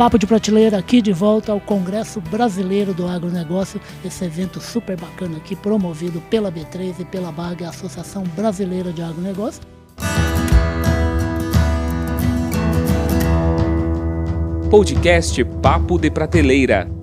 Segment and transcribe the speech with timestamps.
[0.00, 5.36] Papo de Prateleira aqui de volta ao Congresso Brasileiro do Agronegócio, esse evento super bacana
[5.36, 9.60] aqui, promovido pela B3 e pela BAG, a Associação Brasileira de Agronegócio.
[14.70, 16.99] Podcast Papo de Prateleira.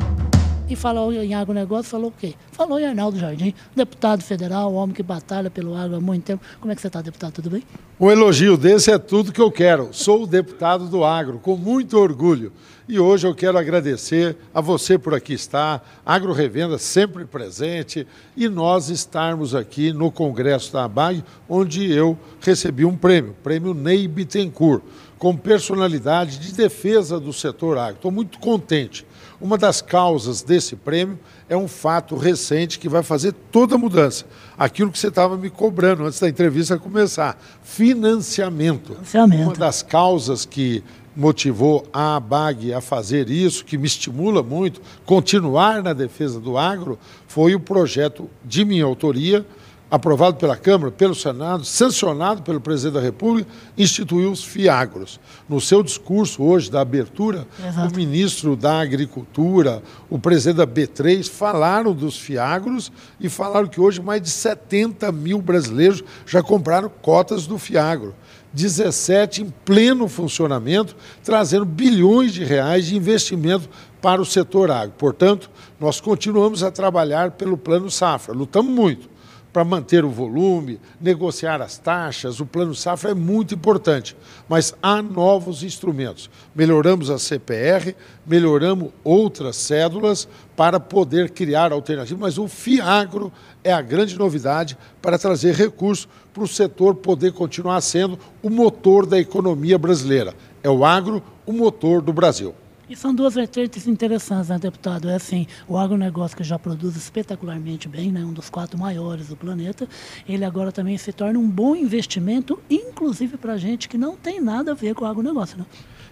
[0.70, 2.34] E falou em agronegócio, falou o quê?
[2.52, 6.43] Falou em Arnaldo Jardim, deputado federal, homem que batalha pelo agro há muito tempo.
[6.59, 7.36] Como é que você está, deputado?
[7.36, 7.63] Tudo bem?
[7.97, 9.89] Um elogio desse é tudo que eu quero.
[9.93, 12.52] Sou o deputado do agro, com muito orgulho.
[12.85, 18.48] E hoje eu quero agradecer a você por aqui estar, Agro Revenda sempre presente, e
[18.48, 24.84] nós estarmos aqui no Congresso da ABAG, onde eu recebi um prêmio, prêmio Ney Bittencourt,
[25.17, 27.95] com personalidade de defesa do setor agro.
[27.95, 29.05] Estou muito contente
[29.40, 31.17] uma das causas desse prêmio
[31.48, 34.26] é um fato recente que vai fazer toda a mudança.
[34.57, 38.93] Aquilo que você estava me cobrando antes da entrevista começar: financiamento.
[38.95, 39.43] financiamento.
[39.43, 40.84] Uma das causas que
[41.16, 46.98] motivou a ABAG a fazer isso, que me estimula muito, continuar na defesa do agro,
[47.27, 49.45] foi o projeto de minha autoria
[49.90, 55.20] aprovado pela Câmara, pelo Senado, sancionado pelo Presidente da República, instituiu os FIAGROS.
[55.48, 57.94] No seu discurso hoje da abertura, Exato.
[57.94, 64.02] o ministro da Agricultura, o presidente da B3 falaram dos FIAGROS e falaram que hoje
[64.02, 68.13] mais de 70 mil brasileiros já compraram cotas do FIAGRO.
[68.53, 73.69] 17 em pleno funcionamento, trazendo bilhões de reais de investimento
[74.01, 74.96] para o setor agro.
[74.97, 79.16] Portanto, nós continuamos a trabalhar pelo Plano Safra, lutamos muito
[79.51, 84.16] para manter o volume, negociar as taxas, o plano safra é muito importante,
[84.47, 86.29] mas há novos instrumentos.
[86.56, 87.95] Melhoramos a CPR,
[88.25, 93.31] melhoramos outras cédulas para poder criar alternativas, mas o FIAGRO
[93.63, 99.06] é a grande novidade para trazer recursos para o setor poder continuar sendo o motor
[99.06, 100.35] da economia brasileira.
[100.61, 102.53] É o agro o motor do Brasil.
[102.90, 105.09] E são duas vertentes interessantes, né, deputado?
[105.09, 109.35] É assim, o agronegócio que já produz espetacularmente bem, né, um dos quatro maiores do
[109.35, 109.90] planeta,
[110.28, 114.72] ele agora também se torna um bom investimento, inclusive para gente que não tem nada
[114.72, 115.66] a ver com o agronegócio, né?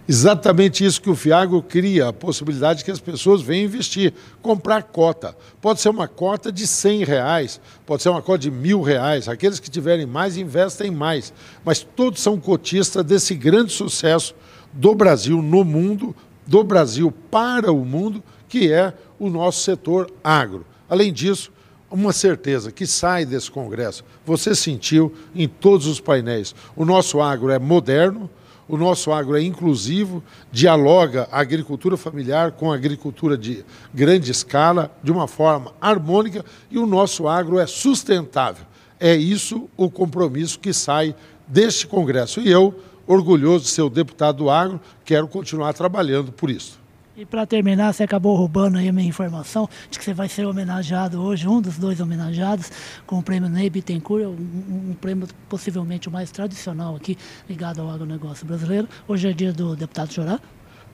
[0.07, 5.35] Exatamente isso que o Fiagro cria, a possibilidade que as pessoas venham investir, comprar cota.
[5.59, 9.28] Pode ser uma cota de 100 reais, pode ser uma cota de mil reais.
[9.28, 11.33] Aqueles que tiverem mais investem mais.
[11.63, 14.35] Mas todos são cotistas desse grande sucesso
[14.72, 20.66] do Brasil no mundo, do Brasil para o mundo, que é o nosso setor agro.
[20.89, 21.51] Além disso,
[21.89, 27.50] uma certeza que sai desse congresso, você sentiu em todos os painéis, o nosso agro
[27.51, 28.29] é moderno,
[28.67, 33.63] o nosso agro é inclusivo, dialoga a agricultura familiar com a agricultura de
[33.94, 38.66] grande escala, de uma forma harmônica, e o nosso agro é sustentável.
[39.00, 41.16] É isso o compromisso que sai
[41.47, 42.41] deste congresso.
[42.41, 42.73] E eu
[43.07, 46.79] orgulhoso de ser o deputado do agro, quero continuar trabalhando por isso.
[47.17, 50.45] E para terminar, você acabou roubando aí a minha informação de que você vai ser
[50.45, 52.69] homenageado hoje, um dos dois homenageados,
[53.07, 57.17] com o prêmio Ney Bittencourt, um, um prêmio possivelmente o mais tradicional aqui,
[57.47, 58.89] ligado ao agronegócio brasileiro.
[59.07, 60.41] Hoje é dia do deputado Chorá?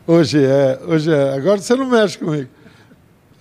[0.05, 1.33] Hoje é, hoje é.
[1.33, 2.49] Agora você não mexe comigo.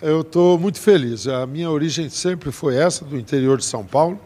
[0.00, 1.28] Eu estou muito feliz.
[1.28, 4.19] A minha origem sempre foi essa, do interior de São Paulo.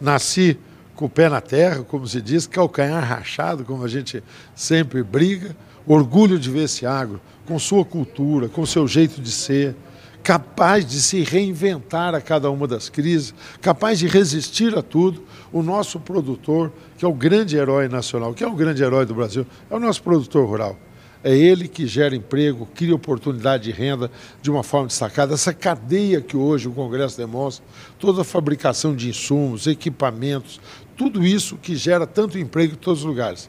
[0.00, 0.56] Nasci
[1.02, 4.22] com o pé na terra, como se diz, calcanhar rachado, como a gente
[4.54, 9.74] sempre briga, orgulho de ver esse agro com sua cultura, com seu jeito de ser,
[10.22, 15.24] capaz de se reinventar a cada uma das crises, capaz de resistir a tudo.
[15.52, 19.12] O nosso produtor, que é o grande herói nacional, que é o grande herói do
[19.12, 20.78] Brasil, é o nosso produtor rural.
[21.24, 24.10] É ele que gera emprego, cria oportunidade de renda
[24.40, 25.34] de uma forma destacada.
[25.34, 27.64] Essa cadeia que hoje o Congresso demonstra,
[27.98, 30.60] toda a fabricação de insumos, equipamentos,
[30.96, 33.48] tudo isso que gera tanto emprego em todos os lugares.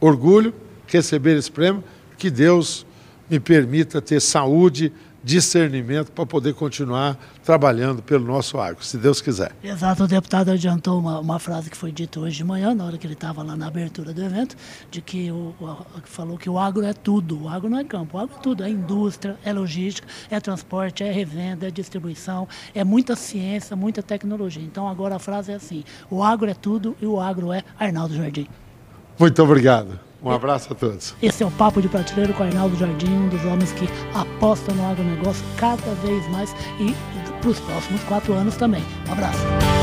[0.00, 0.52] Orgulho
[0.86, 1.82] receber esse prêmio,
[2.18, 2.86] que Deus
[3.28, 4.92] me permita ter saúde,
[5.24, 9.52] discernimento para poder continuar trabalhando pelo nosso agro, se Deus quiser.
[9.64, 12.98] Exato, o deputado adiantou uma, uma frase que foi dita hoje de manhã, na hora
[12.98, 14.54] que ele estava lá na abertura do evento,
[14.90, 18.18] de que o, o, falou que o agro é tudo, o agro não é campo,
[18.18, 22.84] o agro é tudo, é indústria, é logística, é transporte, é revenda, é distribuição, é
[22.84, 24.62] muita ciência, muita tecnologia.
[24.62, 28.14] Então agora a frase é assim, o agro é tudo e o agro é Arnaldo
[28.14, 28.46] Jardim.
[29.18, 29.98] Muito obrigado.
[30.24, 31.14] Um abraço a todos.
[31.20, 34.88] Esse é o Papo de Prateleiro com Arnaldo Jardim, um dos homens que aposta no
[34.88, 36.94] agronegócio cada vez mais e
[37.40, 38.82] para os próximos quatro anos também.
[39.06, 39.73] Um abraço.